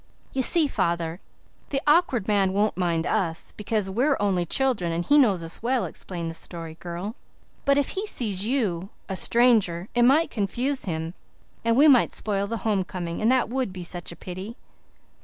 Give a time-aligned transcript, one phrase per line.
[0.33, 1.19] "You see, father,
[1.69, 5.85] the Awkward Man won't mind us, because we're only children and he knows us well,"
[5.85, 7.13] explained the Story Girl,
[7.65, 11.13] "but if he sees you, a stranger, it might confuse him
[11.63, 14.57] and we might spoil the homecoming, and that would be such a pity."